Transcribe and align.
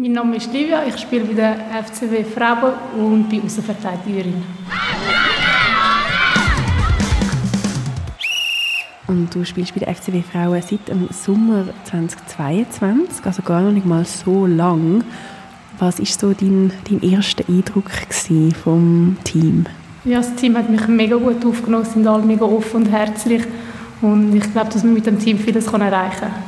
Mein 0.00 0.12
Name 0.12 0.36
ist 0.36 0.52
Livia, 0.52 0.84
ich 0.86 0.96
spiele 0.96 1.24
bei 1.24 1.34
der 1.34 1.56
FCW 1.82 2.22
Frauen 2.22 2.74
und 2.96 3.28
bin 3.28 3.42
Außenverteidigerin. 3.42 4.44
Und 9.08 9.34
du 9.34 9.44
spielst 9.44 9.74
bei 9.74 9.80
der 9.80 9.92
FCW 9.92 10.22
Frauen 10.22 10.62
seit 10.62 10.86
dem 10.86 11.08
Sommer 11.10 11.64
2022, 11.82 13.26
also 13.26 13.42
gar 13.42 13.60
noch 13.60 13.72
nicht 13.72 13.86
mal 13.86 14.04
so 14.04 14.46
lang. 14.46 15.02
Was 15.80 15.98
war 15.98 16.06
so 16.06 16.32
dein, 16.32 16.70
dein 16.88 17.02
erster 17.02 17.42
Eindruck 17.48 17.90
vom 18.62 19.16
Team? 19.24 19.66
Ja, 20.04 20.18
das 20.18 20.32
Team 20.36 20.56
hat 20.56 20.70
mich 20.70 20.86
mega 20.86 21.16
gut 21.16 21.44
aufgenommen, 21.44 21.84
sind 21.84 22.06
alle 22.06 22.22
mega 22.22 22.44
offen 22.44 22.84
und 22.84 22.86
herzlich. 22.86 23.42
Und 24.00 24.32
ich 24.32 24.52
glaube, 24.52 24.70
dass 24.72 24.84
man 24.84 24.94
mit 24.94 25.06
dem 25.06 25.18
Team 25.18 25.40
vieles 25.40 25.66
erreichen 25.66 26.20
kann. 26.20 26.47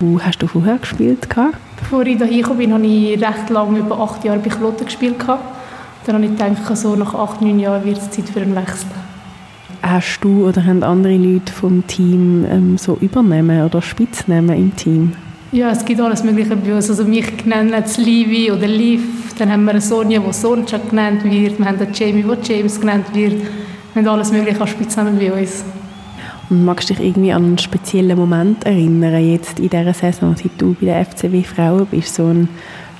Wo 0.00 0.20
hast 0.20 0.40
du 0.40 0.46
vorher 0.46 0.78
gespielt? 0.78 1.26
Bevor 1.76 2.02
ich 2.06 2.18
hierher 2.18 2.36
gekommen 2.36 2.58
bin, 2.58 2.72
habe 2.72 2.86
ich 2.86 3.20
recht 3.20 3.50
lange, 3.50 3.80
über 3.80 3.98
acht 3.98 4.24
Jahre 4.24 4.38
bei 4.38 4.48
Kloten 4.48 4.84
gespielt. 4.84 5.16
Dann 5.18 6.14
habe 6.14 6.24
ich 6.24 6.30
gedacht, 6.30 6.76
so 6.76 6.94
nach 6.94 7.14
acht, 7.14 7.42
neun 7.42 7.58
Jahren 7.58 7.84
wird 7.84 7.98
es 7.98 8.10
Zeit 8.10 8.28
für 8.28 8.40
einen 8.40 8.54
Wechsel. 8.54 8.86
Hast 9.82 10.20
du 10.20 10.46
oder 10.46 10.64
haben 10.64 10.84
andere 10.84 11.16
Leute 11.16 11.52
vom 11.52 11.84
Team 11.86 12.46
ähm, 12.48 12.78
so 12.78 12.96
übernehmen 13.00 13.64
oder 13.64 13.82
Spitz 13.82 14.28
nehmen 14.28 14.56
im 14.56 14.76
Team? 14.76 15.12
Ja, 15.50 15.70
es 15.70 15.84
gibt 15.84 16.00
alles 16.00 16.22
Mögliche 16.22 16.54
bei 16.54 16.74
uns. 16.74 16.88
Also 16.90 17.04
mich 17.04 17.44
nennen 17.44 17.72
es 17.72 17.96
Livi 17.96 18.52
oder 18.52 18.68
Liv. 18.68 19.34
Dann 19.36 19.50
haben 19.50 19.64
wir 19.64 19.72
eine 19.72 19.80
Sonja, 19.80 20.20
die 20.20 20.32
Sonja 20.32 20.78
genannt 20.78 21.24
wird. 21.24 21.58
Wir 21.58 21.66
haben 21.66 21.78
Jamie, 21.92 22.22
der 22.22 22.38
James 22.42 22.80
genannt 22.80 23.06
wird. 23.14 23.34
Wir 23.94 24.02
haben 24.02 24.08
alles 24.08 24.30
Mögliche 24.30 24.60
an 24.60 24.68
Spitznamen 24.68 25.18
bei 25.18 25.32
uns. 25.32 25.64
Magst 26.50 26.88
du 26.88 26.94
dich 26.94 27.04
irgendwie 27.04 27.32
an 27.32 27.44
einen 27.44 27.58
speziellen 27.58 28.16
Moment 28.16 28.64
erinnern, 28.64 29.22
jetzt 29.22 29.58
in 29.58 29.68
dieser 29.68 29.92
Saison, 29.92 30.34
seit 30.34 30.52
du 30.56 30.74
bei 30.80 30.86
der 30.86 31.04
FCW 31.04 31.42
Frauen 31.42 31.86
bist? 31.86 32.14
So 32.14 32.24
ein, 32.26 32.48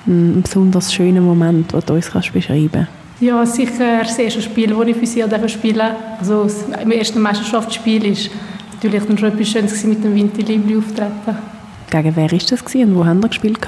ein 0.06 0.42
besonders 0.42 0.92
schöner 0.92 1.22
Moment, 1.22 1.72
den 1.72 1.80
du 1.80 1.94
uns 1.94 2.10
kannst 2.10 2.32
beschreiben 2.32 2.70
kannst? 2.72 2.88
Ja, 3.20 3.44
sicher 3.46 4.00
das 4.02 4.18
erste 4.18 4.42
Spiel, 4.42 4.68
das 4.68 4.86
ich 4.86 4.96
für 4.96 5.06
sie 5.06 5.48
spielen 5.48 5.78
durfte. 5.78 5.96
Also 6.20 6.44
das 6.44 6.86
erste 6.90 7.18
Meisterschaftsspiel 7.18 8.02
war 8.02 8.30
natürlich 8.74 9.04
dann 9.04 9.18
schon 9.18 9.32
etwas 9.32 9.48
Schönes 9.48 9.84
mit 9.84 10.04
dem 10.04 10.14
Vinti 10.14 10.42
Libri 10.42 10.76
auftreten. 10.76 11.38
Gegen 11.90 12.16
wer 12.16 12.30
war 12.30 12.38
das 12.38 12.74
und 12.74 12.94
wo 12.94 13.04
haben 13.04 13.22
wir 13.22 13.28
gespielt? 13.28 13.58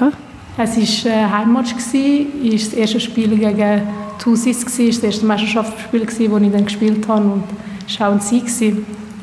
Es 0.57 1.05
war 1.05 1.11
ein 1.11 1.37
Heimmatch, 1.37 1.73
es 1.75 1.93
war 1.93 2.53
das 2.53 2.73
erste 2.73 2.99
Spiel 2.99 3.35
gegen 3.35 3.81
Thusis, 4.19 4.63
das 4.63 4.79
erste 4.79 5.25
Meisterschaftsspiel, 5.25 6.05
das 6.05 6.19
ich 6.19 6.29
dann 6.29 6.65
gespielt 6.65 7.07
habe 7.07 7.25
und 7.25 7.43
es 7.87 7.99
war 7.99 8.09
auch 8.09 8.13
ein 8.13 8.21
Sieg. 8.21 8.47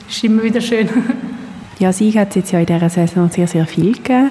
Ist 0.08 0.24
immer 0.24 0.42
wieder 0.42 0.60
schön. 0.60 0.88
ja, 1.78 1.92
Sieg 1.92 2.16
hat 2.16 2.30
es 2.30 2.36
jetzt 2.36 2.52
ja 2.52 2.60
in 2.60 2.66
dieser 2.66 2.88
Saison 2.88 3.30
sehr, 3.30 3.46
sehr 3.46 3.66
viel 3.66 3.92
gegeben. 3.92 4.30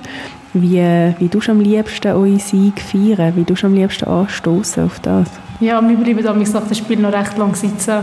Wie, 0.53 0.81
wie 1.19 1.27
du 1.27 1.39
am 1.47 1.59
liebsten 1.59 2.13
euren 2.13 2.39
Sieg 2.39 2.81
feiern? 2.81 3.33
Wie 3.35 3.43
du 3.43 3.53
am 3.63 3.73
liebsten 3.75 4.05
anstoßen 4.05 4.85
auf 4.85 4.99
das? 4.99 5.27
Ja, 5.59 5.81
wir 5.87 5.95
bleiben 5.97 6.23
damals 6.23 6.53
nach 6.53 6.65
dem 6.65 6.75
Spiel 6.75 6.99
noch 6.99 7.13
recht 7.13 7.37
lang 7.37 7.53
sitzen. 7.53 7.99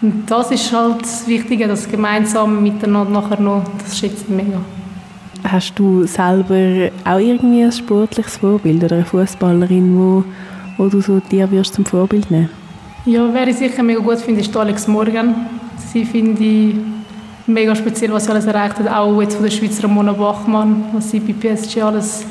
Und 0.00 0.30
das 0.30 0.50
ist 0.50 0.72
halt 0.72 1.02
das 1.02 1.26
Wichtige, 1.26 1.66
das 1.66 1.88
gemeinsam 1.88 2.62
miteinander 2.62 3.20
nachher 3.20 3.40
noch, 3.40 3.64
das 3.82 3.98
schätze 3.98 4.24
ich 4.24 4.28
mega. 4.28 4.60
Hast 5.44 5.78
du 5.78 6.04
selber 6.04 6.90
auch 7.04 7.18
irgendwie 7.18 7.64
ein 7.64 7.72
sportliches 7.72 8.36
Vorbild 8.36 8.84
oder 8.84 8.96
eine 8.96 9.04
Fußballerin, 9.04 9.98
wo, 9.98 10.24
wo 10.76 10.88
du 10.88 11.00
so 11.00 11.20
dir 11.20 11.50
wirst 11.50 11.74
zum 11.74 11.84
Vorbild 11.84 12.30
nehmen? 12.30 12.50
Ja, 13.06 13.28
wer 13.32 13.48
ich 13.48 13.56
sicher 13.56 13.82
mega 13.82 14.00
gut 14.00 14.18
finde, 14.18 14.40
ist 14.40 14.56
Alex 14.56 14.86
Morgan. 14.86 15.34
Sie 15.92 16.04
finde 16.04 16.42
ich 16.42 16.74
mega 17.46 17.74
speziell, 17.74 18.12
was 18.12 18.24
sie 18.24 18.30
alles 18.30 18.46
erreicht 18.46 18.78
hat. 18.78 18.88
Auch 18.88 19.20
jetzt 19.20 19.34
von 19.34 19.44
der 19.44 19.50
Schweizer 19.50 19.84
Ramona 19.84 20.12
Bachmann, 20.12 20.84
was 20.92 21.10
sie 21.10 21.20
bei 21.20 21.32
PSG 21.32 21.82
alles 21.82 22.24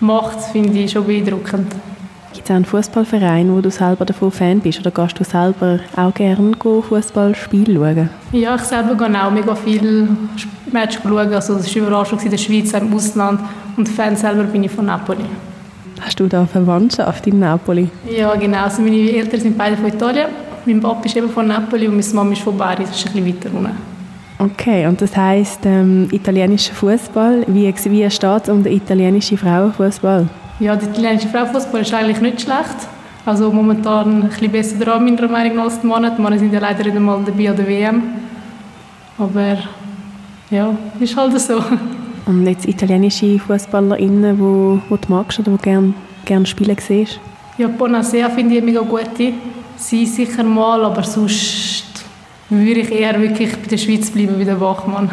macht, 0.00 0.40
finde 0.52 0.78
ich 0.78 0.92
schon 0.92 1.06
beeindruckend. 1.06 1.74
Gibt 2.32 2.44
es 2.44 2.50
auch 2.50 2.56
einen 2.56 2.64
Fußballverein, 2.64 3.54
wo 3.54 3.60
du 3.60 3.70
selber 3.70 4.04
davon 4.04 4.30
Fan 4.30 4.60
bist? 4.60 4.78
Oder 4.80 4.90
gehst 4.90 5.18
du 5.18 5.24
selber 5.24 5.80
auch 5.96 6.12
gerne 6.12 6.52
Fußballspiele 6.58 7.74
schauen? 7.74 8.10
Ja, 8.32 8.56
ich 8.56 8.62
selber 8.62 8.94
gehe 8.94 9.24
auch 9.24 9.30
mega 9.30 9.54
viele 9.54 10.08
Matches 10.70 11.00
schauen. 11.02 11.32
Also 11.32 11.54
das 11.54 11.74
war 11.74 11.86
überall 11.86 12.06
schon 12.06 12.18
in 12.18 12.30
der 12.30 12.38
Schweiz, 12.38 12.72
im 12.74 12.92
Ausland. 12.92 13.40
Und 13.76 13.88
Fan 13.88 14.16
selber 14.16 14.44
bin 14.44 14.64
ich 14.64 14.70
von 14.70 14.86
Napoli. 14.86 15.24
Hast 16.00 16.20
du 16.20 16.26
da 16.26 16.44
Verwandtschaft 16.44 17.26
in 17.26 17.38
Napoli? 17.38 17.88
Ja, 18.08 18.34
genau. 18.34 18.64
Also 18.64 18.82
meine 18.82 18.96
Eltern 18.96 19.40
sind 19.40 19.56
beide 19.56 19.76
von 19.76 19.86
Italien. 19.86 20.26
Mein 20.66 20.80
Papa 20.80 21.04
ist 21.04 21.16
eben 21.16 21.30
von 21.30 21.46
Napoli 21.46 21.86
und 21.86 21.96
meine 21.96 22.14
Mama 22.14 22.32
ist 22.32 22.42
von 22.42 22.58
Bari. 22.58 22.82
Das 22.82 22.96
ist 22.96 23.06
ein 23.06 23.24
bisschen 23.24 23.36
weiter 23.36 23.56
unten. 23.56 23.96
Okay, 24.38 24.86
und 24.86 25.00
das 25.00 25.16
heisst 25.16 25.64
ähm, 25.64 26.08
italienischer 26.10 26.74
Fußball. 26.74 27.44
Wie, 27.46 27.72
wie 27.72 28.10
steht 28.10 28.42
es 28.42 28.48
um 28.48 28.64
den 28.64 28.72
italienischen 28.72 29.38
Frauenfußball? 29.38 30.28
Ja, 30.58 30.74
der 30.74 30.88
italienische 30.88 31.28
Frauenfußball 31.28 31.82
ist 31.82 31.94
eigentlich 31.94 32.20
nicht 32.20 32.40
schlecht. 32.40 32.88
Also 33.24 33.52
momentan 33.52 34.22
ein 34.22 34.28
bisschen 34.28 34.50
besser 34.50 34.84
dran, 34.84 35.04
meiner 35.04 35.28
Meinung 35.28 35.56
nach, 35.56 35.64
als 35.64 35.80
die 35.80 35.86
Männer. 35.86 36.10
Die 36.10 36.20
Männer 36.20 36.38
sind 36.38 36.52
ja 36.52 36.58
leider 36.58 36.82
nicht 36.82 36.96
einmal 36.96 37.20
dabei 37.24 37.50
an 37.50 37.56
der 37.56 37.68
WM. 37.68 38.02
Aber 39.18 39.58
ja, 40.50 40.76
ist 40.98 41.16
halt 41.16 41.40
so. 41.40 41.62
Und 42.26 42.44
jetzt 42.44 42.66
italienische 42.66 43.38
FußballerInnen, 43.38 44.38
wo, 44.40 44.80
wo 44.88 44.96
du 44.96 45.08
magst 45.08 45.38
oder 45.38 45.52
die 45.52 45.62
gerne 45.62 45.94
gern 46.24 46.44
spielen 46.44 46.76
siehst? 46.80 47.20
Ja, 47.56 47.68
Bonasea 47.68 48.28
finde 48.30 48.56
ich 48.56 48.64
mega 48.64 48.80
gut. 48.80 49.08
Sie 49.76 50.06
sicher 50.06 50.42
mal, 50.42 50.84
aber 50.84 51.02
sonst 51.02 52.04
würde 52.48 52.80
ich 52.80 52.90
eher 52.90 53.20
wirklich 53.20 53.52
bei 53.52 53.68
der 53.68 53.76
Schweiz 53.76 54.10
bleiben, 54.10 54.38
wie 54.38 54.44
der 54.44 54.54
Bachmann. 54.54 55.10